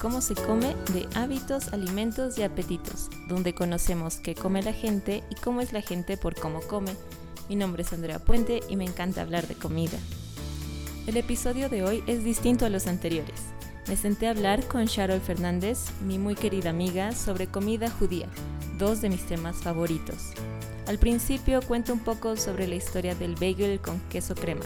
[0.00, 5.34] cómo se come de hábitos, alimentos y apetitos, donde conocemos qué come la gente y
[5.34, 6.92] cómo es la gente por cómo come.
[7.48, 9.98] Mi nombre es Andrea Puente y me encanta hablar de comida.
[11.06, 13.40] El episodio de hoy es distinto a los anteriores.
[13.88, 18.28] Me senté a hablar con Sharol Fernández, mi muy querida amiga, sobre comida judía,
[18.78, 20.32] dos de mis temas favoritos.
[20.86, 24.64] Al principio cuento un poco sobre la historia del bagel con queso crema,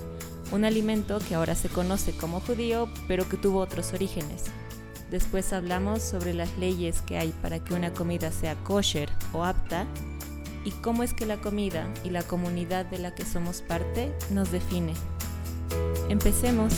[0.50, 4.44] un alimento que ahora se conoce como judío, pero que tuvo otros orígenes.
[5.12, 9.86] Después hablamos sobre las leyes que hay para que una comida sea kosher o apta
[10.64, 14.50] y cómo es que la comida y la comunidad de la que somos parte nos
[14.50, 14.94] define.
[16.08, 16.72] Empecemos.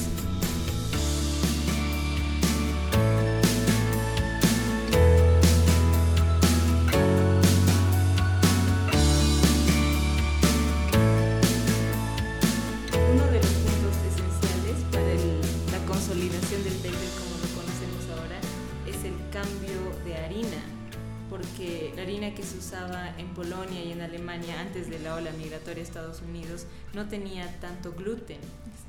[21.45, 25.31] Porque la harina que se usaba en Polonia y en Alemania antes de la ola
[25.33, 28.39] migratoria a Estados Unidos no tenía tanto gluten,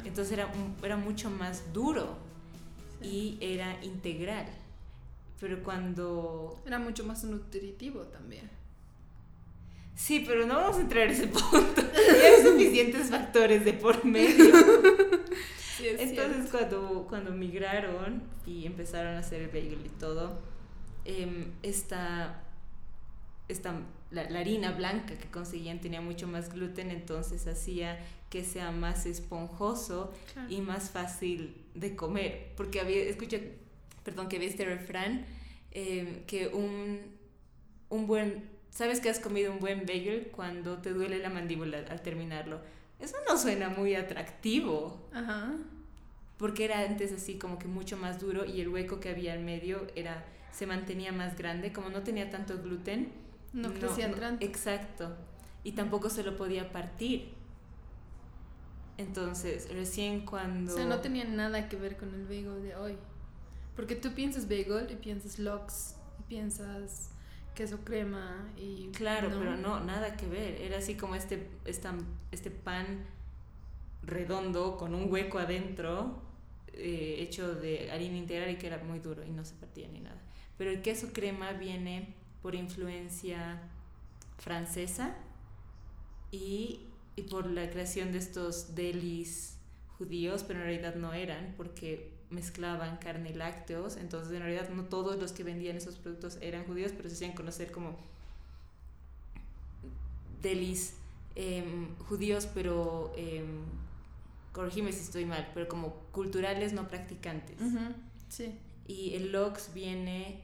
[0.03, 0.47] entonces era,
[0.83, 2.17] era mucho más duro
[3.01, 4.45] y era integral.
[5.39, 6.61] Pero cuando...
[6.65, 8.49] Era mucho más nutritivo también.
[9.95, 11.81] Sí, pero no vamos a entrar a ese punto.
[11.95, 14.53] Ya hay suficientes factores de por medio.
[15.77, 20.39] Sí, es Entonces cuando, cuando migraron y empezaron a hacer el bagel y todo,
[21.03, 22.44] em, esta,
[23.47, 23.79] esta,
[24.11, 29.05] la, la harina blanca que conseguían tenía mucho más gluten, entonces hacía que sea más
[29.05, 30.51] esponjoso Claro.
[30.51, 32.53] y más fácil de comer.
[32.57, 33.37] Porque había, escucha,
[34.03, 35.25] perdón, que había este refrán
[35.71, 36.99] em, que un,
[37.89, 42.01] un buen, sabes que has comido un buen bagel cuando te duele la mandíbula al
[42.01, 42.59] terminarlo.
[42.99, 45.07] Eso no suena muy atractivo.
[45.13, 45.53] Ajá.
[46.37, 49.45] Porque era antes así como que mucho más duro y el hueco que había en
[49.45, 53.09] medio era se mantenía más grande, como no tenía tanto gluten.
[53.55, 54.45] No crecían tanto.
[54.45, 55.15] Exacto.
[55.63, 57.33] Y tampoco se lo podía partir.
[58.97, 60.73] Entonces, recién cuando...
[60.73, 62.95] O sea, no tenía nada que ver con el bagel de hoy.
[63.75, 67.09] Porque tú piensas bagel y piensas lox y piensas
[67.55, 68.89] queso crema y...
[68.93, 70.61] Claro, pero no, nada que ver.
[70.61, 71.95] Era así como este, esta-
[72.31, 73.05] este pan
[74.03, 76.21] redondo con un hueco adentro,
[76.73, 79.99] eh, hecho de harina integral y que era muy duro y no se partía ni
[79.99, 80.21] nada.
[80.57, 82.13] Pero el queso crema viene
[82.45, 83.59] por influencia
[84.37, 85.15] francesa
[86.29, 86.81] y,
[87.15, 89.57] y por la creación de estos delis
[89.97, 94.83] judíos, pero en realidad no eran porque mezclaban carne y lácteos, entonces en realidad no
[94.83, 97.97] todos los que vendían esos productos eran judíos, pero se hacían conocer como
[100.43, 100.93] delis
[101.33, 103.63] em, judíos, pero em,
[104.51, 107.57] corregime si estoy mal, pero como culturales no practicantes.
[108.29, 108.53] Sí.
[108.87, 110.43] Y el lox viene,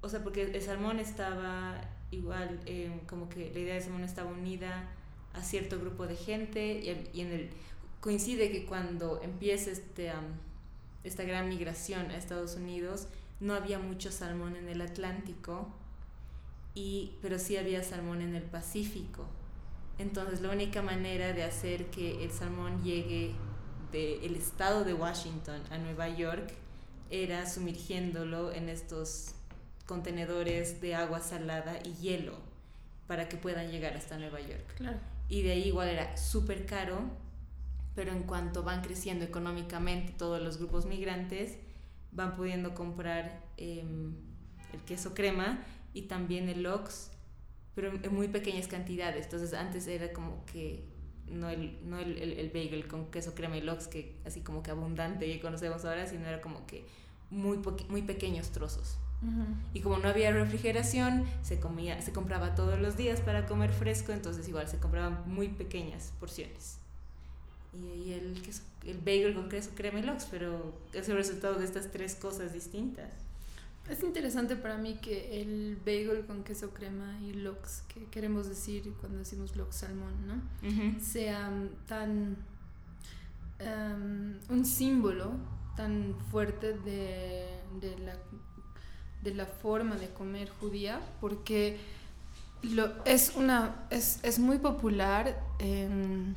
[0.00, 1.80] o sea, porque el salmón estaba
[2.10, 4.88] igual, em, como que la idea del salmón estaba unida
[5.34, 7.50] a cierto grupo de gente y, en el
[8.00, 10.24] coincide que cuando empieza este, am,
[11.04, 13.08] esta gran migración a Estados Unidos
[13.40, 15.68] no había mucho salmón en el Atlántico
[16.74, 19.26] y pero sí había salmón en el Pacífico.
[19.98, 23.34] Entonces la única manera de hacer que el salmón llegue
[23.92, 26.52] del estado de Washington a Nueva York
[27.10, 29.34] era sumergiéndolo en estos
[29.86, 32.34] contenedores de agua salada y hielo
[33.06, 34.74] para que puedan llegar hasta Nueva York.
[34.76, 34.98] Claro.
[35.28, 37.00] Y de ahí igual era súper caro,
[37.94, 41.56] pero en cuanto van creciendo económicamente todos los grupos migrantes,
[42.12, 44.14] van pudiendo comprar em,
[44.72, 45.64] el queso crema
[45.94, 47.10] y también el ox,
[47.74, 49.24] pero en muy pequeñas cantidades.
[49.24, 50.84] Entonces antes era como que
[51.26, 54.62] no el, no el, el- el bagel con queso crema y lox, que así como
[54.62, 56.86] que abundante que conocemos ahora, sino era como que
[57.30, 57.58] muy,
[57.88, 58.96] muy pequeños trozos.
[59.74, 64.12] Y como no había refrigeración, se comía, se compraba todos los días para comer fresco,
[64.12, 66.78] entonces igual se compraban muy pequeñas porciones.
[67.74, 71.54] Y ahí el, queso- el bagel con queso crema y lox, pero es el resultado
[71.58, 73.10] de estas tres cosas distintas.
[73.90, 78.92] Es interesante para mí que el bagel con queso crema y lox, que queremos decir
[79.00, 80.42] cuando decimos lox salmón, ¿no?
[81.00, 81.50] sea
[81.86, 82.36] tan
[83.58, 85.32] em, un símbolo
[85.76, 87.46] tan fuerte de,
[87.80, 88.16] de la,
[89.26, 91.78] de la forma de comer judía porque
[92.62, 96.36] lo, es, una, es, es muy popular en,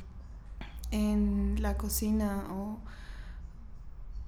[0.90, 2.78] en la cocina o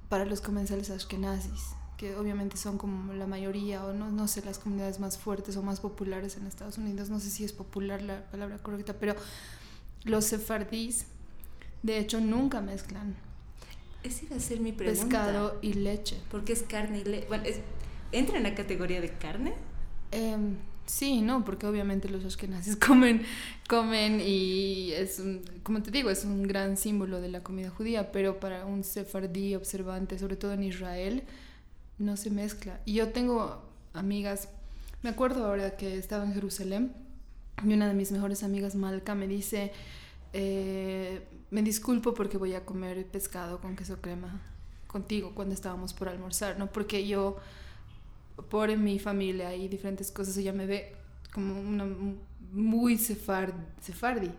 [0.08, 4.60] para los comensales ashkenazis que obviamente son como la mayoría o no, no sé las
[4.60, 8.22] comunidades más fuertes o más populares en Estados Unidos no sé si es popular la
[8.30, 9.16] palabra correcta pero
[10.04, 11.06] los sefardíes
[11.82, 13.16] de hecho nunca mezclan
[14.04, 15.02] Esa iba a ser mi pregunta.
[15.02, 17.26] pescado y leche Porque es carne y leche.
[17.28, 17.58] Bueno, es,
[18.12, 19.54] ¿entra en la categoría de carne?
[20.10, 20.56] Em,
[20.86, 23.22] sí, no, porque obviamente los ashkenazis comen,
[23.68, 28.12] comen y es, un, como te digo, es un gran símbolo de la comida judía,
[28.12, 31.24] pero para un sefardí observante, sobre todo en Israel,
[31.98, 32.80] no se mezcla.
[32.84, 33.62] Y yo tengo
[33.94, 34.48] amigas,
[35.02, 36.92] me acuerdo ahora que estaba en Jerusalén
[37.64, 39.72] y una de mis mejores amigas, Malca, me dice,
[40.32, 44.40] eh, me disculpo porque voy a comer pescado con queso crema
[44.86, 46.72] contigo cuando estábamos por almorzar, ¿no?
[46.72, 47.36] Porque yo,
[48.50, 50.94] por mi familia y diferentes cosas, ella me ve
[51.32, 51.86] como una
[52.52, 54.30] muy sefard, sefardi.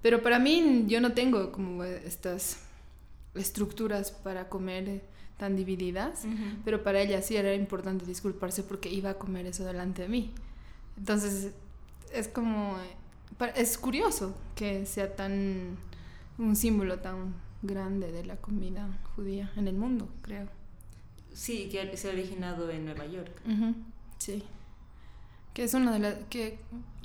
[0.00, 2.58] Pero para mí yo no tengo como estas
[3.34, 5.02] estructuras para comer
[5.38, 6.24] tan divididas,
[6.64, 10.32] pero para ella sí era importante disculparse porque iba a comer eso delante de mí.
[10.96, 11.52] Entonces,
[12.12, 12.76] es como,
[13.56, 15.76] es curioso que sea tan,
[16.38, 20.48] un símbolo tan grande de la comida judía en el mundo, creo.
[21.32, 23.32] Sí, que se ha originado en Nueva York.
[24.18, 24.42] Sí.
[25.54, 26.58] Que es una de las que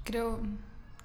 [0.03, 0.39] creo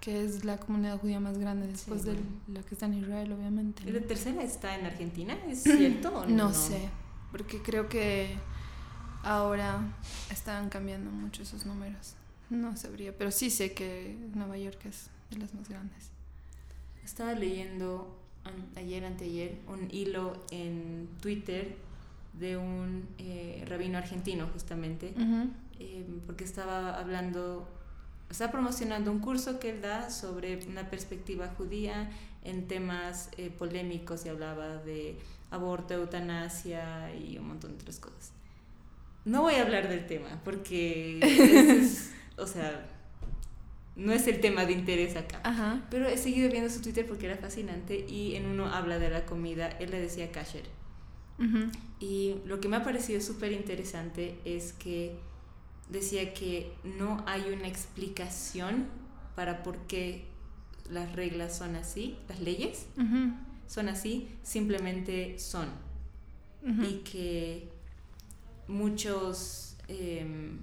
[0.00, 2.16] que es la comunidad judía más grande después de
[2.48, 3.84] la que está en Israel, obviamente.
[3.86, 5.36] ¿Y la tercera está en Argentina?
[5.48, 6.48] ¿Es cierto o no?
[6.48, 6.88] No sé
[7.32, 8.36] porque creo que
[9.24, 9.80] ahora
[10.30, 12.14] están cambiando mucho esos números.
[12.50, 16.10] No sabría, pero sí sé que Nueva York es de las más grandes.
[17.02, 18.14] Estaba leyendo
[18.76, 21.76] ayer, anteayer, un hilo en Twitter
[22.32, 25.14] de un eh, rabino argentino, justamente,
[25.78, 27.68] eh, porque estaba hablando,
[28.30, 32.10] estaba promocionando un curso que él da sobre una perspectiva judía
[32.44, 35.16] en temas eh, polémicos y hablaba de
[35.50, 38.32] aborto, eutanasia y un montón de otras cosas.
[39.24, 41.20] No voy a hablar del tema porque,
[42.38, 42.88] o sea,
[43.94, 45.40] no es el tema de interés acá.
[45.90, 49.26] Pero he seguido viendo su Twitter porque era fascinante y en uno habla de la
[49.26, 50.64] comida, él le decía kasher.
[52.00, 55.16] Y lo que me ha parecido súper interesante es que
[55.88, 58.86] decía que no hay una explicación
[59.34, 60.24] para por qué
[60.90, 62.86] las reglas son así, las leyes
[63.66, 65.68] son así, simplemente son.
[66.64, 67.68] Y que
[68.68, 70.58] muchos, em,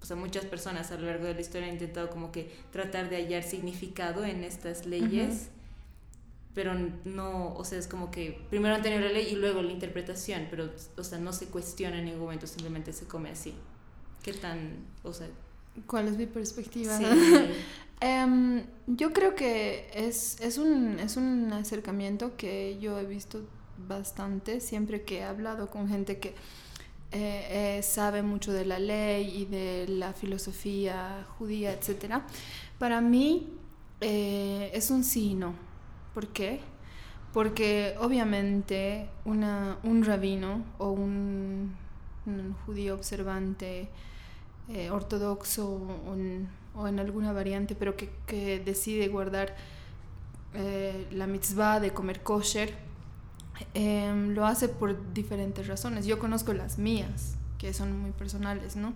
[0.00, 3.08] o sea, muchas personas a lo largo de la historia han intentado como que tratar
[3.10, 5.50] de hallar significado en estas leyes.
[6.54, 6.74] Pero
[7.04, 10.46] no, o sea, es como que primero han tenido la ley y luego la interpretación,
[10.50, 13.54] pero, o sea, no se cuestiona en ningún momento, simplemente se come así.
[14.22, 15.28] ¿Qué tan, o sea...
[15.86, 16.96] ¿Cuál es mi perspectiva?
[16.96, 17.04] Sí.
[18.00, 23.46] Em, yo creo que es, es, un, es un acercamiento que yo he visto
[23.78, 26.34] bastante siempre que he hablado con gente que
[27.12, 32.16] eh, eh, sabe mucho de la ley y de la filosofía judía, etc.
[32.78, 33.48] Para mí
[34.00, 35.54] eh, es un sí no.
[36.14, 36.60] ¿Por qué?
[37.32, 41.74] Porque obviamente una, un rabino o un,
[42.64, 43.88] judío observante
[44.90, 49.54] ortodoxo, un o en alguna variante, pero que, que decide guardar
[50.54, 52.74] eh, la mitzvah de comer kosher,
[53.74, 56.06] em, lo hace por diferentes razones.
[56.06, 58.92] Yo conozco las mías, que son muy personales, ¿no?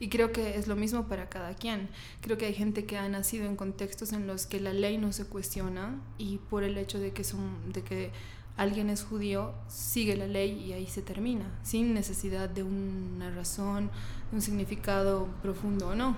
[0.00, 1.88] Y creo que es lo mismo para cada quien.
[2.20, 5.12] Creo que hay gente que ha nacido en contextos en los que la ley no
[5.12, 8.10] se cuestiona y por el hecho de que, son, de que
[8.56, 13.90] alguien es judío, sigue la ley y ahí se termina, sin necesidad de una razón,
[14.30, 16.16] de un significado profundo o no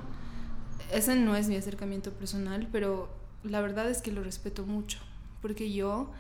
[0.93, 3.09] ese no es mi acercamiento personal, pero
[3.45, 4.99] la verdad es que lo respeto mucho,
[5.41, 6.11] porque yo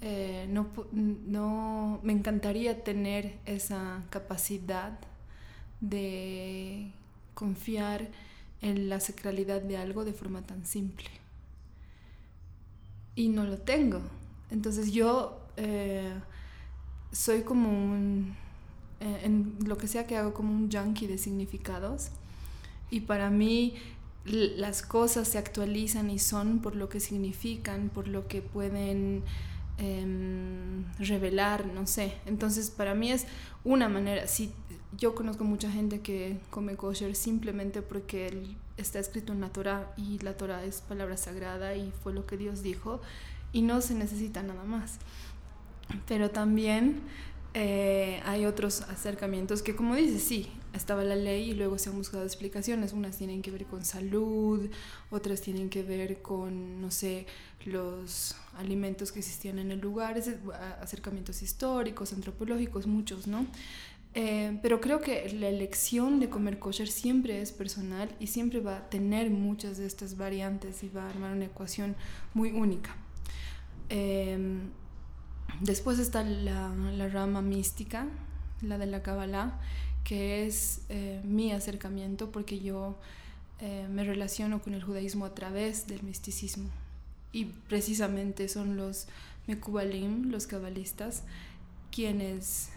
[0.00, 4.98] eh, no, no, me encantaría tener esa capacidad
[5.80, 6.92] de
[7.34, 8.08] confiar
[8.60, 11.08] en la sacralidad de algo de forma tan simple.
[13.16, 14.00] Y no lo tengo.
[14.50, 16.12] Entonces yo eh,
[17.10, 18.36] soy como un,
[19.00, 22.10] eh, en lo que sea que hago, como un junkie de significados.
[22.90, 23.74] Y para mí
[24.24, 29.22] las cosas se actualizan y son por lo que significan, por lo que pueden
[29.78, 32.14] em, revelar, no sé.
[32.26, 33.26] Entonces, para mí es
[33.64, 34.52] una manera, si
[34.96, 40.18] yo conozco mucha gente que come kosher simplemente porque está escrito en la Torah y
[40.20, 43.00] la Torah es palabra sagrada y fue lo que Dios dijo
[43.52, 44.98] y no se necesita nada más.
[46.06, 47.00] Pero también
[47.54, 51.96] eh, hay otros acercamientos que, como dices, sí, estaba la ley y luego se han
[51.96, 52.92] buscado explicaciones.
[52.92, 54.68] Unas tienen que ver con salud,
[55.10, 57.26] otras tienen que ver con, no sé,
[57.68, 60.20] los alimentos que existían en el lugar,
[60.80, 63.46] acercamientos históricos, antropológicos, muchos, ¿no?
[64.14, 68.78] Eh, pero creo que la elección de comer kosher siempre es personal y siempre va
[68.78, 71.94] a tener muchas de estas variantes y va a armar una ecuación
[72.34, 72.96] muy única.
[73.90, 74.70] Em,
[75.60, 78.06] después está la, la, rama mística,
[78.62, 79.60] la de la Kabbalah,
[80.04, 82.98] que es eh, mi acercamiento porque yo
[83.60, 86.70] eh, me relaciono con el judaísmo a través del misticismo.
[87.38, 89.06] Y precisamente son los
[89.46, 91.22] Mekubalim, los cabalistas,
[91.92, 92.70] quienes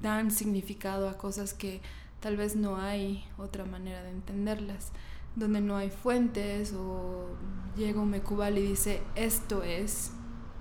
[0.00, 1.82] dan significado a cosas que
[2.20, 4.92] tal vez no hay otra manera de entenderlas,
[5.36, 7.28] donde no hay fuentes o
[7.76, 10.12] llega un Mekubal y dice esto es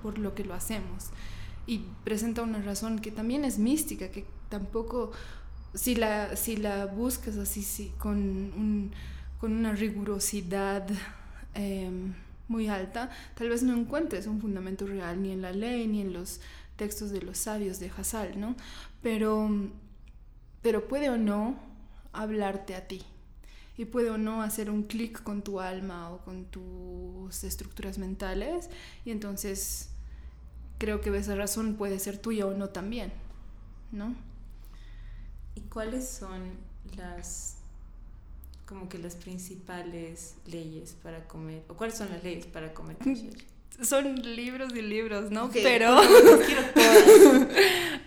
[0.04, 1.12] por lo que lo hacemos.
[1.66, 5.14] Y presenta una razón que también es mística, que tampoco,
[5.74, 8.92] si la, si la buscas así, sí, con un
[9.40, 10.86] con una rigurosidad
[11.54, 12.14] em,
[12.50, 16.12] muy alta, tal vez no encuentres un fundamento real ni en la ley ni en
[16.12, 16.42] los
[16.76, 18.56] textos de los sabios de Hassal, ¿no?
[19.02, 19.50] Pero,
[20.62, 21.58] pero puede o no
[22.12, 23.04] hablarte a ti
[23.78, 28.70] y puede o no hacer un clic con tu alma o con tus estructuras mentales
[29.06, 29.92] y entonces
[30.80, 33.14] creo que esa razón puede ser tuya o no también,
[33.92, 34.16] ¿no?
[35.56, 36.42] ¿Y cuáles son
[36.98, 37.59] las
[38.70, 43.34] como que las principales leyes para comer, o cuáles son las leyes para comer kosher?
[43.82, 45.50] Son libros y libros, ¿no?
[45.52, 46.02] Pero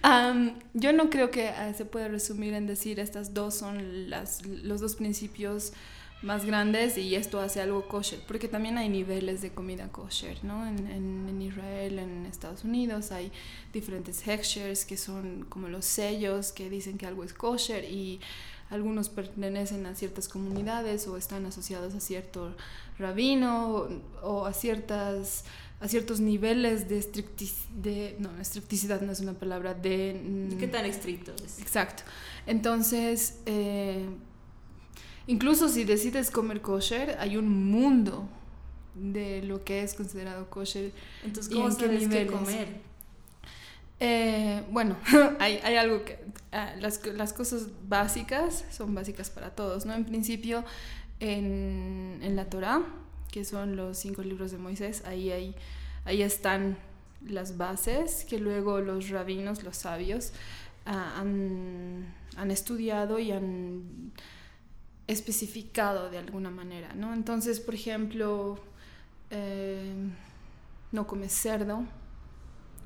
[0.74, 4.82] yo no creo que ah, se pueda resumir en decir estas dos son las, los
[4.82, 5.72] dos principios
[6.20, 10.66] más grandes y esto hace algo kosher, porque también hay niveles de comida kosher, ¿no?
[10.66, 13.32] En, en, en Israel, en Estados Unidos hay
[13.72, 18.20] diferentes hechers que son como los sellos que dicen que algo es kosher y
[18.72, 22.56] algunos pertenecen a ciertas comunidades o están asociados a cierto
[22.98, 23.86] rabino
[24.22, 25.44] o, a ciertas
[25.80, 27.04] a ciertos niveles de,
[27.74, 30.54] de no, estricticidad no es una palabra, de...
[30.56, 31.60] ¿Qué tan estricto es?
[31.60, 32.04] Exacto.
[32.46, 34.06] Entonces, eh,
[35.26, 38.28] incluso si decides comer kosher, hay un mundo
[38.94, 40.92] de lo que es considerado kosher.
[41.24, 42.91] Entonces, ¿cómo sabes qué comer?
[44.04, 44.96] Eh, bueno,
[45.38, 46.18] hay, algo que...
[46.50, 46.98] Ah, las,
[47.32, 49.94] cosas básicas son básicas para todos, ¿no?
[49.94, 50.64] En principio,
[51.20, 52.82] en, en, la Torah,
[53.30, 55.54] que son los cinco libros de Moisés, ahí, hay,
[56.04, 56.76] ahí están
[57.24, 60.32] las bases que luego los rabinos, los sabios,
[60.84, 64.12] ah, han, han, estudiado y han
[65.06, 67.14] especificado de alguna manera, ¿no?
[67.14, 68.58] Entonces, por ejemplo,
[69.30, 69.94] eh,
[70.90, 71.84] no comes cerdo,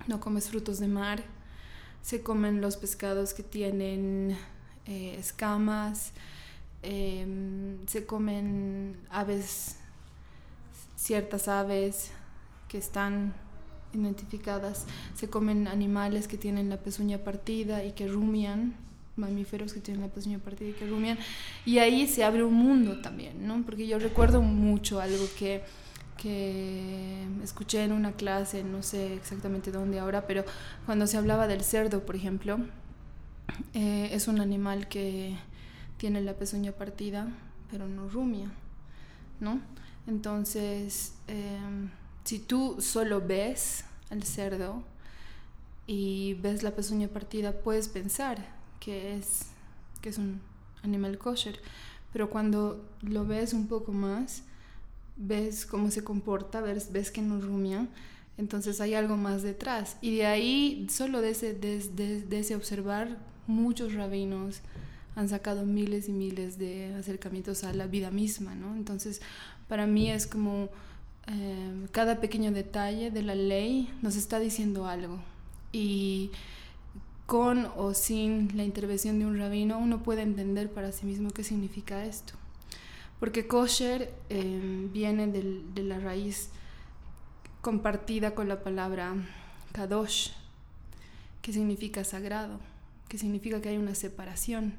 [0.07, 1.23] no comes frutos de mar,
[2.03, 4.37] se comen los pescados que tienen
[4.87, 6.13] eh, escamas,
[6.83, 9.77] em, se comen aves,
[10.97, 12.11] ciertas aves
[12.69, 13.35] que están
[13.93, 18.75] identificadas, se comen animales que tienen la pezuña partida y que rumian,
[19.17, 21.19] mamíferos que tienen la pezuña partida y que rumian,
[21.65, 23.63] y ahí se abre un mundo también, ¿no?
[23.65, 25.63] Porque yo recuerdo mucho algo que
[26.17, 30.45] que escuché en una clase, no sé exactamente dónde ahora, pero
[30.85, 32.59] cuando se hablaba del cerdo, por ejemplo,
[33.75, 35.37] eh, es un animal que
[35.97, 37.29] tiene la pezuña partida,
[37.71, 38.51] pero no rumia,
[39.41, 39.61] ¿no?
[40.07, 41.91] Entonces, em,
[42.25, 44.83] si tú solo ves al cerdo
[45.87, 48.39] y ves la pezuña partida, puedes pensar
[48.81, 49.47] que es,
[50.01, 50.41] que es un
[50.83, 51.61] animal kosher,
[52.13, 54.43] pero cuando lo ves un poco más,
[55.17, 57.89] ves cómo se comporta, ves, ves que no rumia,
[58.39, 59.97] entonces hay algo más detrás.
[60.01, 64.61] Y de ahí, solo de ese, de, observar, muchos rabinos
[65.15, 68.75] han sacado miles y miles de acercamientos a la vida misma, ¿no?
[68.75, 69.23] Entonces,
[69.69, 70.69] para mí es como
[71.27, 75.19] eh, cada pequeño detalle de la ley nos está diciendo algo.
[75.73, 76.31] Y
[77.25, 81.43] con o sin la intervención de un rabino, uno puede entender para sí mismo qué
[81.43, 82.35] significa esto.
[83.21, 86.51] Porque kosher em, viene de la raíz
[87.63, 89.15] compartida con la palabra
[89.73, 90.31] kadosh,
[91.43, 92.61] que significa sagrado,
[93.09, 94.75] que significa que hay una separación.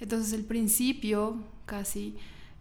[0.00, 2.16] Entonces el principio casi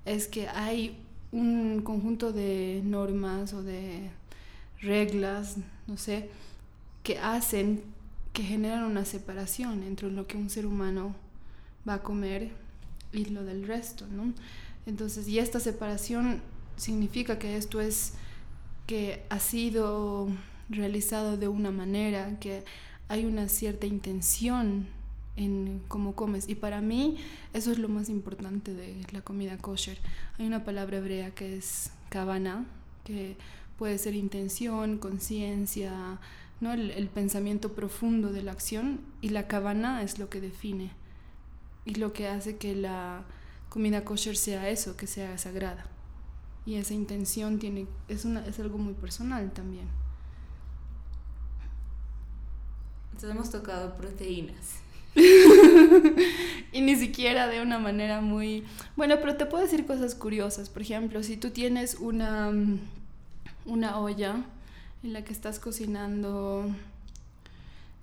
[0.06, 0.98] es que hay
[1.32, 4.10] un conjunto de normas o de
[4.82, 5.58] reglas,
[5.88, 6.30] no sé,
[7.04, 7.84] que hacen,
[8.34, 11.16] que generan una separación entre lo que un ser humano
[11.88, 12.52] va a comer
[13.12, 14.34] y lo del resto, ¿no?
[14.88, 16.42] Entonces, y esta separación
[16.78, 18.14] significa que esto es
[18.88, 20.30] que ha sido
[20.70, 22.64] realizado de una manera, que
[23.10, 24.88] hay una cierta intención
[25.36, 26.48] en cómo comes.
[26.48, 27.18] Y para mí
[27.54, 29.98] eso es lo más importante de la comida kosher.
[30.40, 32.66] Hay una palabra hebrea que es kavana,
[33.04, 33.36] que
[33.78, 36.18] puede ser intención, conciencia,
[36.62, 36.72] ¿no?
[36.72, 39.02] El, el, pensamiento profundo de la acción.
[39.22, 40.92] Y la kavana es lo que define
[41.86, 43.26] y lo que hace que la
[43.70, 45.86] comida kosher sea eso, que sea sagrada.
[46.66, 49.88] Y esa intención tiene, es, una, es algo muy personal también.
[53.14, 54.76] Entonces hemos tocado proteínas.
[56.72, 58.64] y ni siquiera de una manera muy...
[58.96, 60.70] Bueno, pero te puedo decir cosas curiosas.
[60.70, 62.52] Por ejemplo, si tú tienes una,
[63.66, 64.44] una olla
[65.04, 66.70] en la que estás cocinando,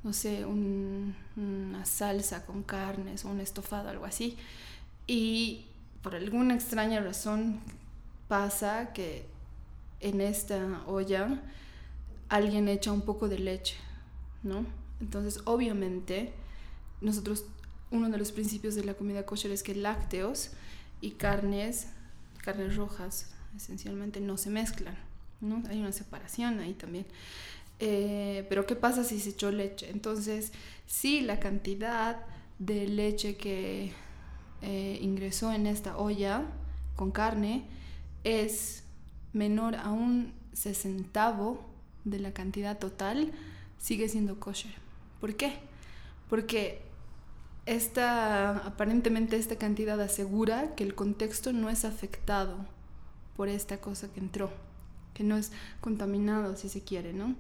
[0.03, 4.37] no sé, una salsa con carnes o un estofado, algo así,
[5.07, 5.67] y
[6.03, 7.61] por alguna extraña razón
[8.29, 9.27] pasa que
[10.01, 11.43] en esta olla
[12.29, 13.77] alguien echa un poco de leche,
[14.43, 14.67] ¿no?
[15.01, 16.33] Entonces, obviamente,
[17.01, 17.45] nosotros,
[17.91, 20.51] uno de los principios de la comida kosher es que lácteos
[21.01, 21.89] y carnes,
[22.39, 24.97] carnes rojas, esencialmente no se mezclan,
[25.41, 25.63] ¿no?
[25.69, 27.07] Hay una separación ahí también.
[27.81, 29.91] Eh, pero ¿qué pasa si se echó leche?
[29.91, 30.53] Entonces,
[30.87, 32.21] sí, la cantidad
[32.59, 33.93] de leche que
[34.67, 36.43] eh, ingresó en esta olla
[36.97, 37.65] con carne
[38.25, 38.83] es
[39.35, 41.61] menor a un sesentavo
[42.05, 43.33] de la cantidad total,
[43.79, 44.73] sigue siendo kosher.
[45.21, 45.59] ¿Por qué?
[46.31, 46.81] Porque
[47.67, 52.57] esta, aparentemente esta cantidad asegura que el contexto no es afectado
[53.37, 54.51] por esta cosa que entró,
[55.13, 55.53] que no es
[55.83, 57.35] contaminado si se quiere, ¿no?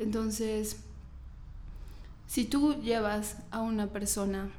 [0.00, 0.78] Entonces,
[2.26, 4.50] si tú llevas a una persona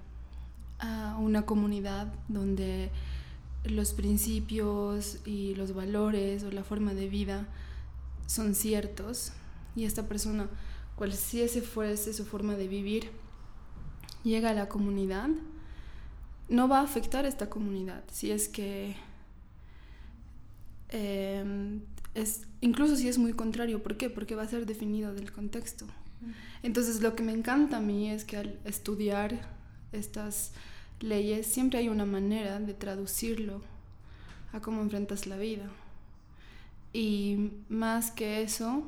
[0.80, 2.92] a una comunidad donde
[3.64, 7.48] los principios y los valores o la forma de vida
[8.28, 9.32] son ciertos
[9.76, 10.48] y esta persona,
[10.96, 13.10] cual si ese fuese su forma de vivir,
[14.24, 15.30] llega a la comunidad,
[16.48, 18.96] no va a afectar a esta comunidad si es que
[20.90, 21.82] em,
[22.14, 24.10] es incluso si es muy contrario, ¿por qué?
[24.10, 25.86] Porque va a ser definido del contexto.
[26.64, 29.55] Entonces lo que me encanta a mí es que al estudiar
[29.98, 30.52] estas
[31.00, 33.62] leyes siempre hay una manera de traducirlo
[34.54, 35.70] a cómo enfrentas la vida.
[36.94, 38.84] Y más que eso,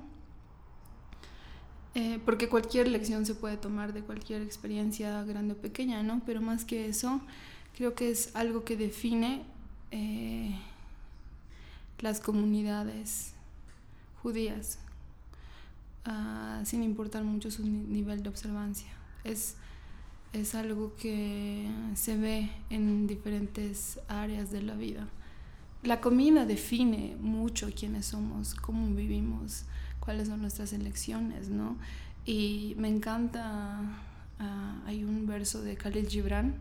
[1.93, 6.21] eh, porque cualquier lección se puede tomar de cualquier experiencia grande o pequeña, ¿no?
[6.25, 7.21] Pero más que eso,
[7.75, 9.43] creo que es algo que define
[9.91, 10.55] eh,
[11.99, 13.33] las comunidades
[14.21, 14.79] judías,
[16.05, 18.89] ah, sin importar mucho su nivel de observancia.
[19.23, 19.55] Es,
[20.33, 25.07] es algo que se ve en diferentes áreas de la vida.
[25.83, 29.65] La comida define mucho quiénes somos, cómo vivimos,
[29.99, 31.77] cuáles son nuestras elecciones, ¿no?
[32.25, 33.79] Y me encanta,
[34.39, 36.55] ah, hay un verso de Khalil Gibran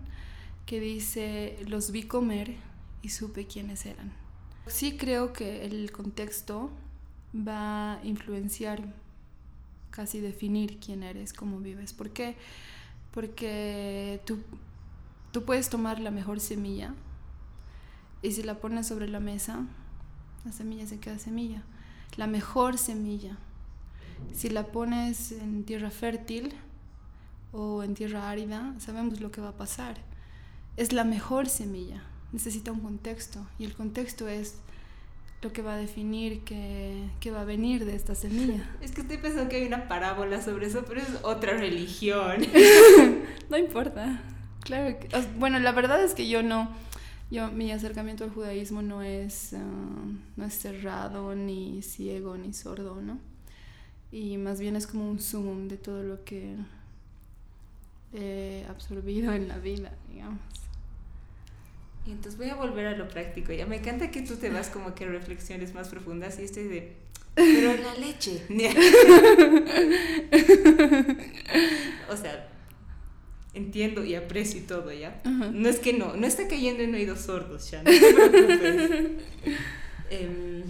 [0.65, 2.57] que dice, los vi comer
[3.03, 4.13] y supe quiénes eran.
[4.67, 6.71] Sí creo que el contexto
[7.37, 8.95] va a influenciar,
[9.91, 11.93] casi definir quién eres, cómo vives.
[11.93, 12.37] ¿Por qué?
[13.17, 14.39] Porque tú,
[15.33, 16.95] tú puedes tomar la mejor semilla
[18.23, 19.65] y si la pones sobre la mesa,
[20.45, 21.65] la semilla se queda semilla
[22.17, 23.37] la mejor semilla.
[24.33, 26.55] Si la pones en tierra fértil
[27.53, 29.99] o en tierra árida, sabemos lo que va a pasar.
[30.77, 32.03] Es la mejor semilla.
[32.33, 34.57] Necesita un contexto y el contexto es
[35.43, 38.69] lo que va a definir qué, va a venir de esta semilla.
[38.81, 42.47] Es que estoy pensando que hay una parábola sobre eso, pero es otra religión.
[43.51, 44.23] no importa.
[44.61, 46.71] Claro que, bueno, la verdad es que yo no
[47.31, 49.59] yo, mi acercamiento al judaísmo no es, ah,
[50.37, 53.19] no es cerrado, ni ciego, ni sordo, ¿no?
[54.13, 56.55] Y más bien es como un zoom de todo lo que
[58.15, 60.39] he absorbido en la vida, digamos.
[62.07, 63.53] Y entonces voy a volver a lo práctico.
[63.53, 66.63] Ya me encanta que tú te vas como que a reflexiones más profundas y estoy
[66.65, 66.95] de...
[67.35, 68.43] Pero la leche.
[72.09, 72.49] o sea,
[73.53, 75.21] entiendo y aprecio y todo, ¿ya?
[75.25, 78.89] No es que no, no está cayendo en oídos sordos, ya, no te preocupes.
[80.09, 80.63] Em,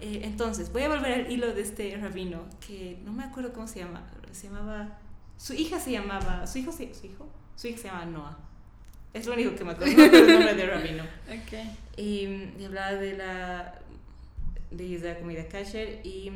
[0.00, 3.68] eh, entonces, voy a volver al hilo de este rabino, que no me acuerdo cómo
[3.68, 4.98] se llama, se llamaba,
[5.38, 8.53] su hija se llamaba, su hijo, su hijo, su hija se llamaba Noah.
[9.14, 11.04] Es lo único que me acuerdo, no el nombre del rabino.
[11.44, 11.78] Okay.
[11.96, 13.80] Y, hablaba de la
[14.70, 16.32] de la comida kasher y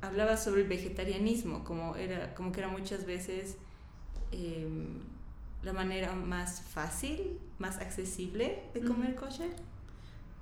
[0.00, 3.56] hablaba sobre el vegetarianismo, como, era, como que era muchas veces
[4.32, 5.00] Em,
[5.62, 9.50] la manera más fácil, más accesible de comer kosher?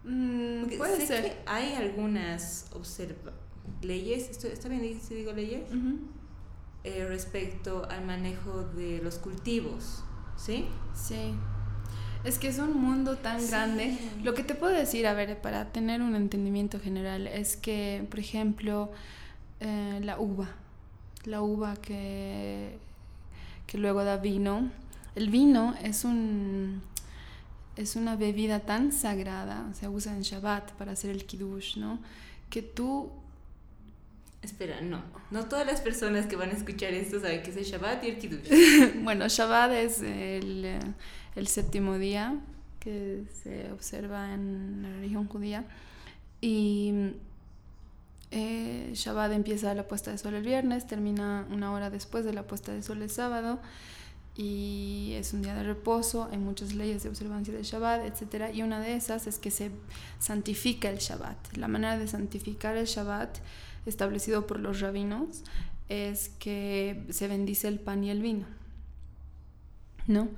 [0.05, 1.43] Mm, puede ser.
[1.47, 2.71] hay algunas
[3.81, 5.63] leyes, ¿está bien si digo leyes?
[6.85, 10.05] Eh, respecto al manejo de los cultivos,
[10.37, 10.67] ¿sí?
[10.95, 11.35] Sí.
[12.25, 13.97] Es que es un mundo tan grande.
[14.23, 18.19] Lo que te puedo decir, a ver, para tener un entendimiento general, es que, por
[18.19, 18.91] ejemplo,
[19.61, 20.49] eh, la uva,
[21.25, 22.79] la uva que
[23.67, 24.71] que luego da vino.
[25.15, 26.83] El vino es un
[27.77, 31.99] es una bebida tan sagrada, se usa en Shabbat para hacer el kiddush, ¿no?
[32.49, 33.11] Que tú
[34.47, 35.03] Espera, no.
[35.33, 38.09] No todas las personas que van a escuchar esto saben que es el Shabbat y
[38.11, 38.95] el Kiddush.
[39.03, 40.79] bueno, Shabbat es el, eh,
[41.35, 42.39] el, séptimo día
[42.79, 45.65] que se observa en la religión judía.
[46.41, 47.11] Y
[48.31, 52.45] eh, Shabbat empieza la puesta de sol el viernes, termina una hora después de la
[52.45, 53.59] puesta de sol el sábado
[54.37, 58.55] y es un día de reposo, hay muchas leyes de observancia del Shabbat, etc.
[58.55, 59.71] Y una de esas es que se
[60.19, 61.57] santifica el Shabbat.
[61.57, 63.39] La manera de santificar el Shabbat
[63.87, 65.43] establecido por los rabinos
[65.89, 68.47] es que se bendice el pan y el vino,
[70.07, 70.29] ¿no?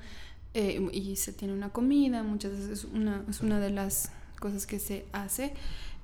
[0.54, 4.66] Eh, y se tiene una comida, muchas veces es una, es una de las cosas
[4.66, 5.54] que se hace.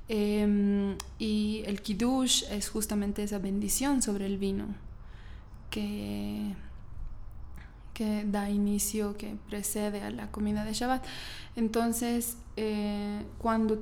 [0.08, 4.66] Em, y el kiddush es justamente esa bendición sobre el vino
[5.70, 6.54] que
[7.94, 11.04] que da inicio, que precede a la comida de Shabbat.
[11.56, 13.80] Entonces, eh, cuando,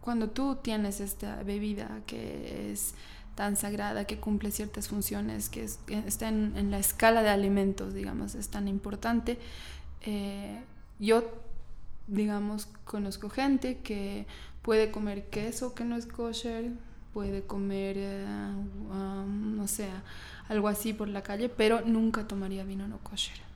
[0.00, 2.94] cuando tú tienes esta bebida que es
[3.34, 8.48] tan sagrada, que cumple ciertas funciones, que, está en, la escala de alimentos, digamos, es
[8.48, 9.38] tan importante,
[10.02, 10.62] eh,
[10.98, 11.24] yo,
[12.06, 14.26] digamos, conozco gente que
[14.62, 16.72] puede comer queso que no es kosher,
[17.12, 18.24] puede comer, eh,
[18.90, 19.88] um, no sé,
[20.48, 23.49] algo así por la calle, pero nunca tomaría vino no kosher.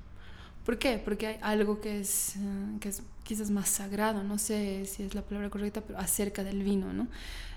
[0.64, 1.00] ¿Por qué?
[1.02, 5.14] Porque hay algo que es, eh, que es quizás más sagrado, no sé si es
[5.14, 7.08] la palabra correcta, pero acerca del vino, ¿no?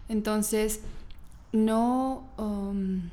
[0.10, 0.82] Entonces,
[1.52, 3.10] no, um,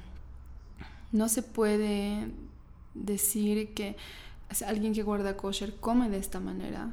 [1.12, 2.28] no se puede
[2.94, 3.96] decir que
[4.66, 6.92] alguien que guarda kosher come de esta manera,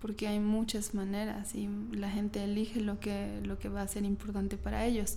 [0.00, 4.04] porque hay muchas maneras y la gente elige lo que, lo que va a ser
[4.04, 5.16] importante para ellos.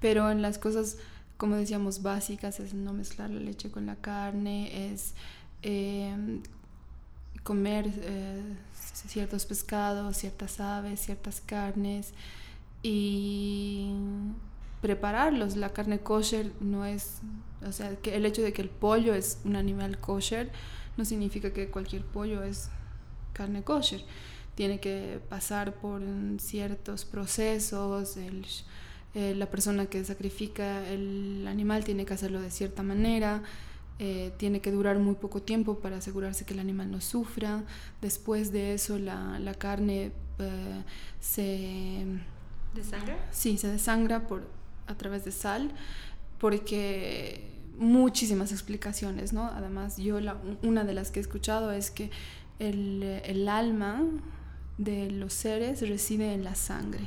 [0.00, 0.96] Pero en las cosas
[1.42, 5.12] como decíamos, básicas, es no mezclar la leche con la carne, es
[5.62, 6.40] em,
[7.42, 8.42] comer eh,
[8.92, 12.14] ciertos pescados, ciertas aves, ciertas carnes
[12.82, 13.92] y
[14.80, 15.56] prepararlos.
[15.56, 17.20] La carne kosher no es,
[17.66, 20.50] o sea, que el hecho de que el pollo es un animal kosher
[20.96, 22.68] no significa que cualquier pollo es
[23.32, 24.04] carne kosher.
[24.54, 26.02] Tiene que pasar por
[26.38, 28.44] ciertos procesos, el
[29.14, 33.42] eh, la persona que sacrifica el animal tiene que hacerlo de cierta manera,
[34.04, 37.62] eh, tiene que durar muy poco tiempo para asegurarse que el animal no sufra.
[38.00, 40.10] Después de eso la, la carne
[40.40, 40.82] eh,
[41.20, 42.04] se...
[42.74, 43.16] ¿Desangra?
[43.30, 44.42] Sí, se desangra por,
[44.88, 45.70] a través de sal,
[46.38, 49.44] porque muchísimas explicaciones, ¿no?
[49.44, 52.10] Además, yo la, una de las que he escuchado es que
[52.58, 54.02] el, el alma
[54.78, 57.06] de los seres reside en la sangre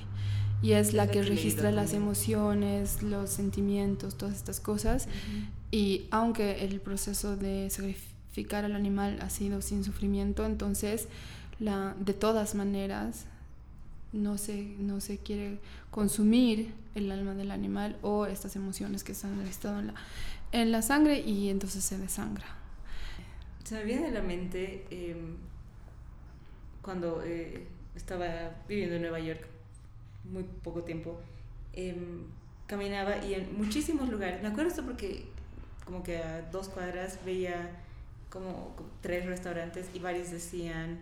[0.62, 5.10] y es la que registra las emociones, los sentimientos, todas estas cosas.
[5.76, 11.10] Y aunque el proceso de sacrificar al animal ha sido sin sufrimiento, entonces
[11.60, 13.26] la, de todas maneras
[14.14, 15.60] no se, no se quiere
[15.92, 19.96] consumir el alma del animal o estas emociones que están estado en la,
[20.54, 22.46] en la sangre y entonces se desangra.
[23.66, 25.36] Se me viene a la mente em,
[26.82, 28.30] cuando eh, estaba
[28.70, 29.46] viviendo en Nueva York
[30.24, 31.20] muy poco tiempo,
[31.74, 32.24] em,
[32.66, 35.36] caminaba y en muchísimos lugares, me acuerdo esto porque
[35.86, 37.72] como que a dos cuadras veía
[38.30, 41.00] como, tres restaurantes y varios decían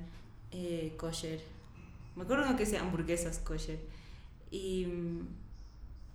[0.51, 1.41] eh, kosher.
[2.15, 3.79] Me acuerdo uno que decía hamburguesas kosher.
[4.51, 5.27] Y, mm,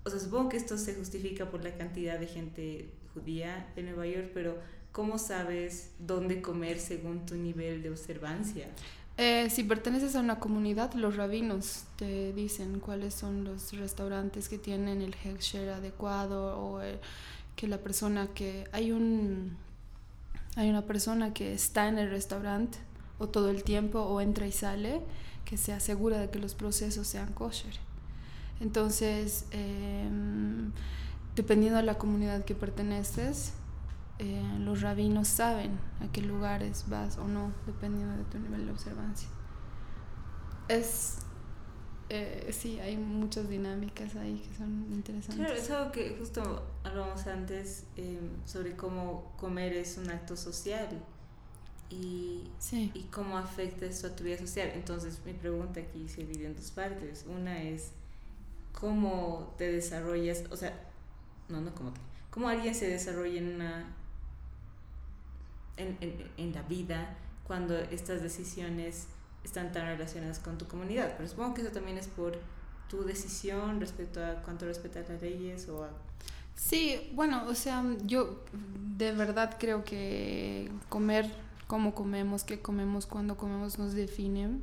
[0.05, 4.07] o sea, supongo que esto se justifica por la cantidad de gente judía en Nueva
[4.07, 4.59] York, pero
[4.93, 8.69] ¿cómo sabes dónde comer según tu nivel de observancia?
[9.17, 14.59] Eh, si perteneces a una comunidad, los rabinos te dicen cuáles son los restaurantes que
[14.59, 17.01] tienen el heksher adecuado o eh,
[17.59, 19.57] que la persona que hay un
[20.55, 22.79] hay una persona que está en el restaurante
[23.19, 25.03] o todo el tiempo o entra y sale
[25.45, 27.75] que se asegura de que los procesos sean kosher.
[28.61, 30.71] Entonces, em,
[31.35, 33.55] dependiendo de la comunidad que perteneces,
[34.21, 38.71] eh, los rabinos saben a qué lugares vas o no, dependiendo de tu nivel de
[38.71, 39.29] observancia.
[40.69, 41.19] Es,
[42.11, 45.37] eh, sí, hay muchas dinámicas ahí que son interesantes.
[45.37, 50.89] Claro, es algo que justo hablábamos antes em, sobre cómo comer es un acto social
[51.91, 54.71] y, y cómo afecta eso a tu vida social.
[54.75, 57.27] Entonces, mi pregunta aquí se divide en dos partes.
[57.29, 57.91] Una es
[58.73, 60.73] cómo te desarrollas, o sea,
[61.49, 63.95] no, no cómo te, cómo alguien se desarrolla en una
[65.77, 65.97] en,
[66.37, 67.17] en, la vida
[67.47, 69.07] cuando estas decisiones
[69.45, 71.15] están tan relacionadas con tu comunidad.
[71.17, 72.39] Pero supongo que eso también es por
[72.89, 75.91] tu decisión respecto a cuánto respetas las leyes o a...
[76.55, 78.43] Sí, bueno, o sea, yo
[78.97, 81.31] de verdad creo que comer
[81.69, 84.59] cómo comemos, qué comemos, cuándo comemos nos define,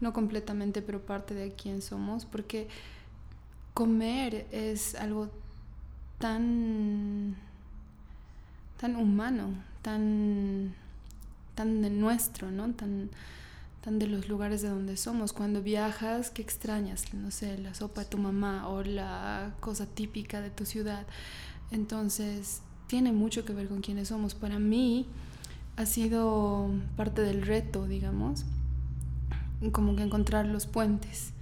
[0.00, 2.68] no completamente, pero parte de quién somos, porque
[3.74, 5.28] comer es algo
[6.18, 7.36] tan,
[8.78, 9.48] tan humano,
[9.82, 10.74] tan,
[11.54, 12.72] tan de nuestro, ¿no?
[12.74, 13.10] Tan,
[13.86, 15.32] tan de los lugares de donde somos.
[15.32, 17.14] Cuando viajas, ¿qué extrañas?
[17.14, 21.06] No sé, la sopa de tu mamá o la cosa típica de tu ciudad.
[21.70, 24.34] Entonces, tiene mucho que ver con quiénes somos.
[24.34, 25.06] Para mí
[25.76, 28.44] ha sido parte del reto, digamos,
[29.70, 31.32] como que encontrar los puentes.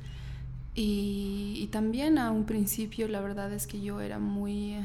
[0.74, 4.76] Y, también a un principio la verdad es que yo era muy...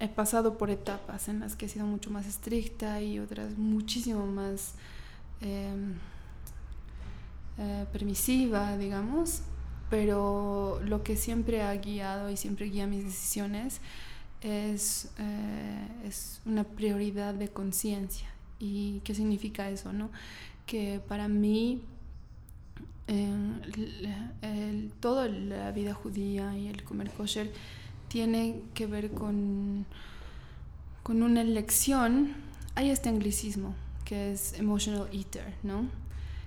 [0.00, 4.26] he pasado por etapas en las que he sido mucho más estricta y otras muchísimo
[4.26, 4.74] más
[5.40, 5.94] em,
[7.58, 9.42] eh, permisiva, digamos,
[9.90, 13.80] pero lo que siempre ha guiado y siempre guía mis decisiones
[14.40, 18.28] es, eh, es una prioridad de conciencia.
[18.58, 19.92] ¿Y qué significa eso?
[19.92, 20.10] No?
[20.66, 21.82] Que para mí
[23.06, 27.50] el, toda la vida judía y el comer kosher
[28.14, 29.86] tiene que ver con,
[31.02, 32.32] con una elección.
[32.76, 33.74] Hay este anglicismo
[34.04, 35.88] que es emotional eater, ¿no?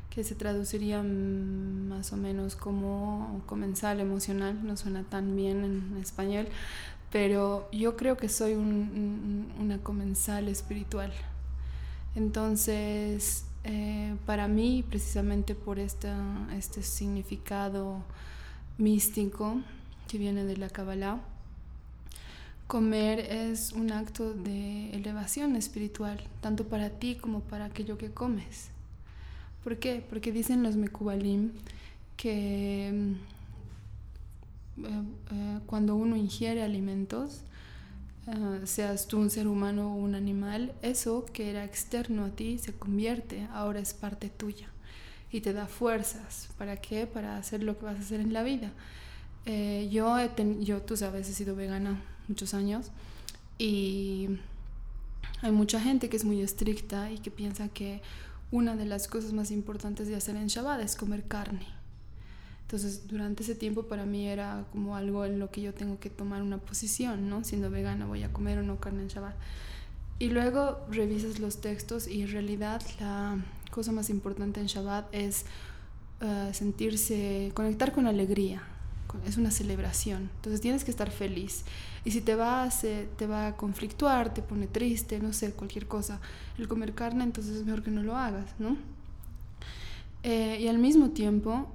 [0.10, 6.48] Que se traduciría más o menos como comensal emocional, no suena tan bien en español,
[7.12, 11.12] pero yo creo que soy una comensal espiritual.
[12.16, 16.14] Entonces, eh, para mí, precisamente por este
[16.82, 18.04] significado
[18.78, 19.60] místico
[20.08, 21.20] que viene de la Kabbalah,
[22.68, 28.70] comer es un acto de elevación espiritual, tanto para ti como para aquello que comes.
[29.64, 30.04] ¿Por qué?
[30.08, 31.52] Porque dicen los Mekubalim
[32.16, 33.14] que eh,
[34.78, 37.42] eh, cuando uno ingiere alimentos,
[38.30, 42.58] Ah, seas tú un ser humano o un animal, eso que era externo a ti
[42.58, 44.68] se convierte, ahora es parte tuya
[45.32, 46.50] y te da fuerzas.
[46.58, 47.08] ¿Para qué?
[47.08, 48.72] Para hacer lo que vas a hacer en la vida.
[49.50, 50.30] Eh, yo, he
[50.60, 52.92] yo, tú sabes, he sido vegana muchos años
[53.58, 54.28] y
[55.42, 58.02] hay mucha gente que es muy estricta y que piensa que
[58.52, 61.66] una de las cosas más importantes de hacer en Shabbat es comer carne.
[62.64, 66.10] Entonces, durante ese tiempo para mí era como algo en lo que yo tengo que
[66.10, 67.46] tomar una posición, ¿no?
[67.46, 69.36] Siendo vegana, voy a comer o no carne en Shabbat.
[70.20, 73.38] Y luego revisas los textos y en realidad la
[73.72, 75.46] cosa más importante en Shabbat es
[76.20, 78.62] eh, sentirse, conectar con alegría.
[79.26, 80.30] Es una celebración.
[80.36, 81.64] Entonces tienes que estar feliz.
[82.06, 82.70] Y si te va,
[83.18, 86.20] te va a conflictuar, te pone triste, no sé, cualquier cosa,
[86.58, 88.78] el comer carne, entonces es mejor que no lo hagas, ¿no?
[90.24, 91.68] Eh, y al mismo tiempo,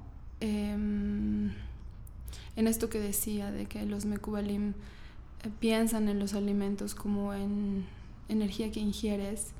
[0.43, 1.53] Em,
[2.57, 4.71] en esto que decía de que los Mekubalim
[5.45, 7.87] eh, piensan en los alimentos como en
[8.29, 9.53] energía que ingieres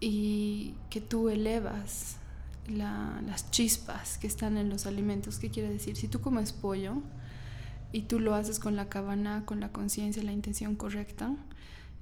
[0.00, 2.16] y que tú elevas
[2.70, 5.38] las chispas que están en los alimentos.
[5.38, 5.96] ¿Qué quiere decir?
[5.96, 7.02] Si tú comes pollo
[7.92, 11.34] y tú lo haces con la cabana, con la conciencia, la intención correcta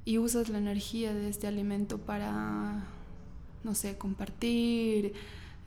[0.04, 2.84] y usas la energía de este alimento para,
[3.64, 5.12] no sé, compartir,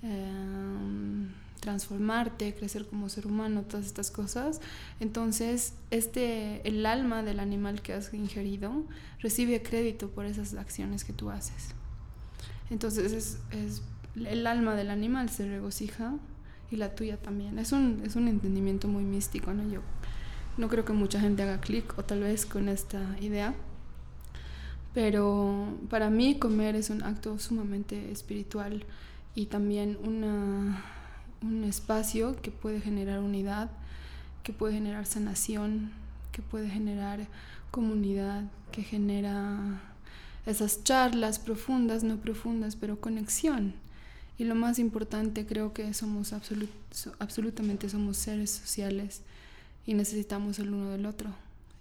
[0.03, 1.27] eh,
[1.61, 4.59] transformarte, crecer como ser humano, todas estas cosas.
[4.99, 8.83] Entonces, este, el alma del animal que has ingerido
[9.19, 11.75] recibe crédito por esas acciones que tú haces.
[12.71, 13.83] Entonces, es, es
[14.15, 16.13] el alma del animal se regocija
[16.69, 17.59] y la tuya también.
[17.59, 19.69] Es un, es un entendimiento muy místico, ¿no?
[19.69, 19.81] Yo
[20.57, 23.53] no creo que mucha gente haga clic o tal vez con esta idea.
[24.93, 28.85] Pero para mí comer es un acto sumamente espiritual
[29.35, 30.83] y también una
[31.41, 33.69] un espacio que puede generar unidad,
[34.43, 35.91] que puede generar sanación,
[36.31, 37.27] que puede generar
[37.71, 39.81] comunidad, que genera
[40.45, 43.73] esas charlas profundas, no profundas, pero conexión.
[44.37, 46.33] Y lo más importante, creo que somos
[47.19, 49.21] absolutamente somos seres sociales
[49.85, 51.29] y necesitamos el uno del otro.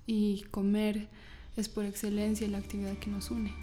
[0.07, 1.09] Y comer
[1.57, 3.55] es por excelencia la actividad que nos une.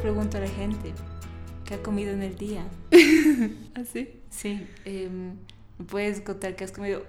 [0.00, 0.92] pregunto a la gente
[1.64, 2.66] qué ha comido en el día.
[3.74, 4.08] ¿Así?
[4.24, 4.66] ¿Ah, sí.
[4.84, 5.36] Em,
[5.88, 7.04] puedes contar qué has comido?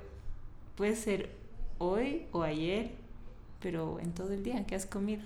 [0.75, 1.29] Puede ser
[1.77, 2.91] hoy o ayer,
[3.61, 5.21] pero en todo el día, ¿qué has comido?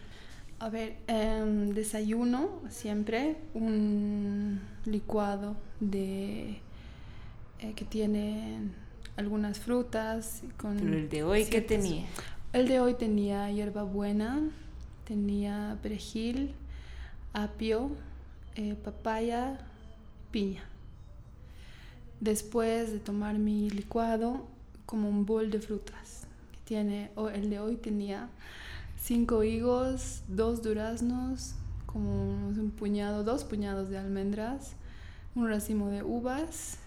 [0.60, 6.60] A ver, em, desayuno siempre un licuado de
[7.60, 8.60] eh, que tiene
[9.18, 10.44] algunas frutas.
[10.58, 12.06] Con pero el de hoy, ¿qué tenía?
[12.54, 14.42] El de hoy tenía hierbabuena,
[15.06, 16.54] tenía perejil,
[17.34, 17.92] apio,
[18.56, 19.60] eh, papaya,
[20.32, 20.64] piña.
[22.22, 24.48] Después de tomar mi licuado,
[24.86, 26.28] como un bol de frutas.
[26.52, 28.30] Que tiene, el de hoy tenía
[29.02, 34.74] cinco higos, dos duraznos, como un puñado, dos puñados de almendras,
[35.36, 36.78] un racimo de uvas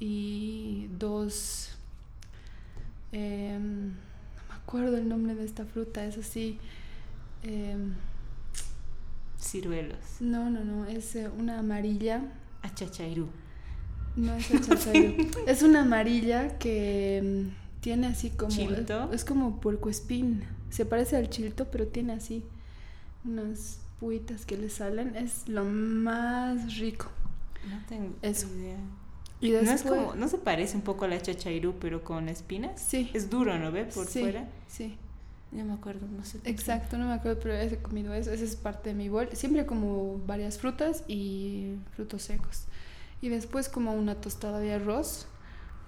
[0.00, 1.70] y dos...
[3.12, 6.58] Em, no me acuerdo el nombre de esta fruta, es así.
[7.42, 7.94] Em,
[9.40, 10.20] Ciruelos.
[10.20, 12.22] No, no, no, es eh, una amarilla.
[12.62, 13.28] Achachairú.
[14.18, 15.28] No es achachairú.
[15.46, 17.50] es una amarilla que em,
[17.80, 18.50] tiene así como...
[18.50, 19.12] ¿Chilto?
[19.12, 20.42] Es, como puercoespín.
[20.70, 22.44] Se parece al chilto, pero tiene así
[23.24, 25.14] unas puitas que le salen.
[25.14, 27.06] Es lo más rico.
[27.70, 28.48] No tengo Eso.
[28.48, 28.76] idea.
[29.40, 32.80] Y no, es como, no se parece un poco a la chachairú, pero con espinas.
[32.80, 33.08] Sí.
[33.14, 33.84] Es duro, ¿no ve?
[33.84, 34.48] Por sí, fuera.
[34.66, 34.96] Sí.
[35.52, 36.40] Ya me acuerdo, no sé.
[36.44, 38.32] Exacto, no me acuerdo, pero he comido eso.
[38.32, 39.28] Esa es parte de mi bol.
[39.32, 42.64] Siempre como varias frutas y frutos secos.
[43.20, 45.26] Y después como una tostada de arroz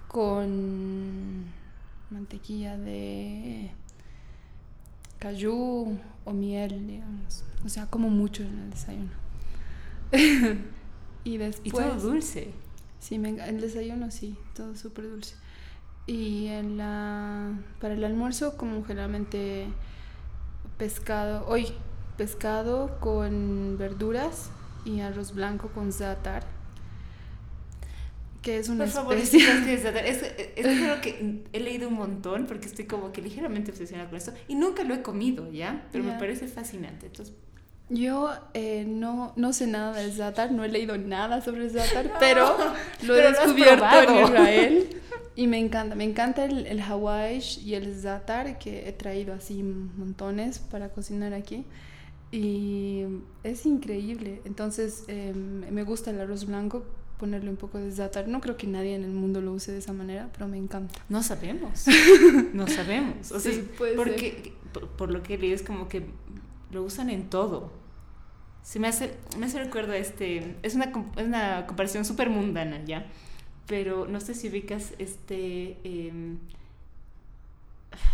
[0.07, 1.45] con
[2.09, 3.71] mantequilla de
[5.19, 7.43] cayú o miel, digamos.
[7.65, 9.11] O sea, como mucho en el desayuno.
[11.23, 11.65] y después...
[11.65, 12.53] Y todo dulce.
[12.99, 15.35] Sí, me el desayuno sí, todo súper dulce.
[16.05, 19.67] Y en la, para el almuerzo, como generalmente
[20.77, 21.67] pescado, hoy
[22.17, 24.49] pescado con verduras
[24.83, 26.43] y arroz blanco con zaatar,
[28.41, 29.39] que es una Por favor, especie.
[29.73, 30.23] Es, es,
[30.55, 34.33] es algo que he leído un montón porque estoy como que ligeramente obsesionada con esto
[34.47, 35.87] y nunca lo he comido, ¿ya?
[35.91, 36.17] Pero me Ya.
[36.17, 37.07] parece fascinante.
[37.07, 37.35] Entonces,
[37.89, 42.13] Yo eh, no, no sé nada del zaatar, no he leído nada sobre el zaatar,
[42.19, 42.57] pero
[43.01, 44.15] lo he Pero lo descubierto en.
[44.15, 44.89] Israel
[45.35, 45.95] y me encanta.
[45.95, 51.33] Me encanta el, el hawaiish y el zaatar que he traído así montones para cocinar
[51.33, 51.67] aquí.
[52.31, 53.03] Y
[53.43, 54.41] es increíble.
[54.45, 56.85] Entonces eh, me gusta el arroz blanco,
[57.21, 58.27] ponerle un poco de zaatar.
[58.27, 60.99] No creo que nadie en el mundo lo use de esa manera, pero me encanta.
[61.07, 61.85] no sabemos.
[62.53, 63.31] No sabemos.
[63.31, 66.03] O sea, Sí, puede porque por, por lo que leído es como que
[66.71, 67.71] lo usan en todo.
[68.63, 70.55] Se me hace, me hace recuerdo este.
[70.63, 73.05] Es una, es una comparación súper mundana, ¿ya?
[73.67, 75.77] Pero no sé si ubicas este.
[75.83, 76.37] em,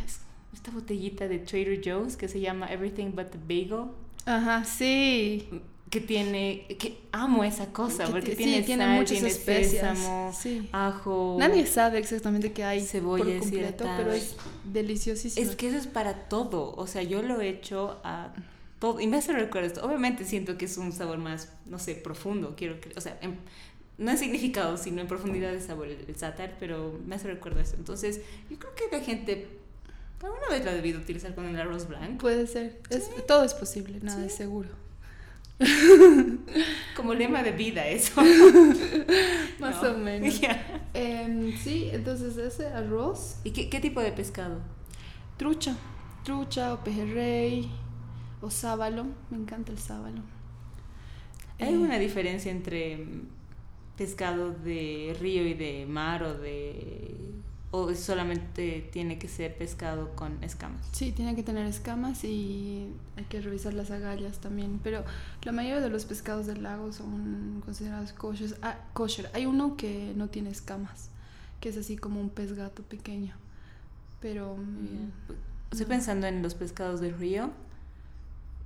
[0.05, 0.21] es-
[0.53, 3.91] esta botellita de Trader Joe's que se llama Everything But the Bagel.
[4.25, 5.47] Ajá, sí.
[5.89, 6.65] Que tiene.
[6.80, 10.67] que amo esa cosa, Que porque ti- tiene, sí, tiene muchas tiene especias, sésamo, sí.
[10.73, 11.38] ajo.
[11.39, 15.50] Nadie sabe exactamente qué hay Cebolla por completo, pero es deliciosísimo.
[15.50, 16.73] Es que eso es para todo.
[16.76, 18.34] O sea, yo lo he hecho a
[18.80, 19.00] todo.
[19.00, 19.86] Y me hace recuerdo esto.
[19.86, 22.56] Obviamente siento que es un sabor más, no sé, profundo.
[22.58, 23.38] Quiero que, o sea, en-
[23.97, 27.62] no en significado, sino en profundidad de sabor el, el sátar, pero me hace recuerdo
[27.62, 27.78] esto.
[27.78, 29.47] Entonces, yo creo que la gente
[30.21, 32.17] alguna vez lo ha debido utilizar con el arroz blanco.
[32.19, 32.80] Puede ser.
[32.89, 34.69] Es, todo es posible, nada es seguro.
[36.93, 38.21] Como lema de vida eso.
[39.59, 39.83] Más ¿No?
[39.83, 40.41] o menos.
[40.93, 44.61] Em, sí, entonces ese arroz, ¿Y qué, qué tipo de pescado?
[45.37, 45.77] trucha.
[46.23, 47.71] Trucha o pejerrey
[48.41, 49.05] o sábalo.
[49.29, 50.23] Me encanta el sábalo.
[51.59, 53.05] ¿Hay Eh, alguna diferencia entre
[53.97, 57.16] pescado de río y de mar o de...
[57.71, 60.88] o solamente tiene que ser pescado con escamas?
[60.91, 64.80] Sí, tiene que tener escamas y hay que revisar las agallas también.
[64.84, 65.03] Pero
[65.43, 68.58] la mayoría de los pescados del lago son considerados kosher.
[68.62, 69.30] Ah, kosher.
[69.34, 71.10] Hay uno que no tiene escamas,
[71.60, 73.34] que es así como un pez gato pequeño.
[74.21, 75.36] Pero mm,
[75.71, 77.51] Estoy pensando en los pescados de río.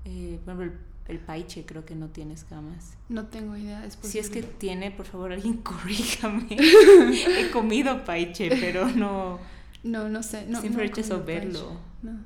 [0.06, 2.94] Eh, por ejemplo, el, paiche creo que no tiene escamas.
[3.10, 3.86] no tengo idea.
[3.86, 6.48] Es Si es que tiene, por favor, alguien corríjame.
[7.40, 9.40] He comido paiche, pero no...
[9.84, 10.46] No, no sé.
[10.48, 11.80] No, Siempre no he hecho verlo.
[12.04, 12.20] No,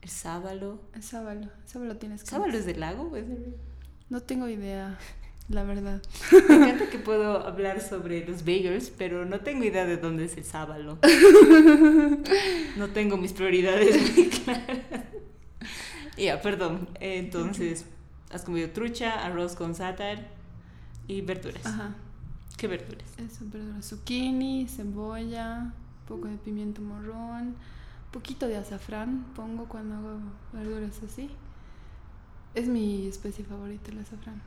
[0.00, 0.80] El sábalo.
[0.94, 1.42] el sábalo.
[1.42, 2.30] El sábalo tiene escamas.
[2.30, 3.12] ¿Sábalo es del lago?
[4.08, 4.98] No tengo idea,
[5.50, 6.00] la verdad.
[6.48, 10.36] Me encanta que puedo hablar sobre los bagels, pero no tengo idea de dónde es
[10.36, 10.98] el sábalo.
[12.76, 14.78] No tengo mis prioridades muy claras.
[16.18, 16.88] Ya, perdón.
[17.00, 17.84] Entonces,
[18.32, 20.28] has comido trucha, arroz con sátar
[21.06, 21.64] y verduras.
[21.66, 21.94] Ajá.
[22.56, 23.06] ¿Qué verduras?
[23.18, 23.86] Eso, verduras.
[23.88, 27.54] Zucchini, cebolla, un poco de pimiento morrón,
[28.10, 30.18] poquito de azafrán pongo cuando hago
[30.52, 31.30] verduras así.
[32.54, 34.40] Es mi especie favorita el azafrán.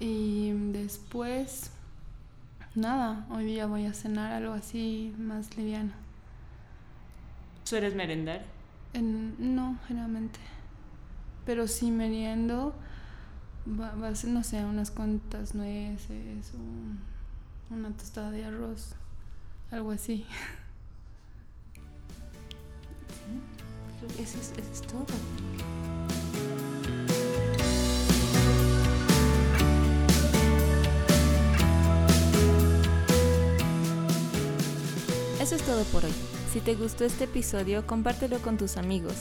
[0.00, 1.70] Y después,
[2.74, 5.92] nada, hoy día voy a cenar algo así más liviano.
[7.64, 8.44] ¿Sueles merendar?
[8.92, 10.38] En- no, generalmente.
[11.46, 12.74] Pero si meriendo,
[13.68, 16.98] va, va a ser, no sé, unas cuantas nueces, un-
[17.70, 18.94] una tostada de arroz,
[19.70, 20.24] algo así.
[24.18, 25.06] Eso es, eso es todo.
[35.40, 36.12] Eso es todo por hoy.
[36.52, 39.14] Si te gustó este episodio, compártelo con tus amigos.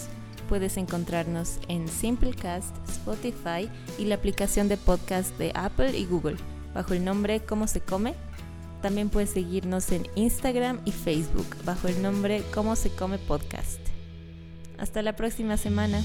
[0.53, 6.37] Puedes encontrarnos en Simplecast, Spotify y la aplicación de podcast de Apple y Google,
[6.75, 8.13] bajo el nombre Cómo se come.
[8.83, 13.79] También puedes seguirnos en Instagram y Facebook, bajo el nombre Cómo se come podcast.
[14.77, 16.03] Hasta la próxima semana.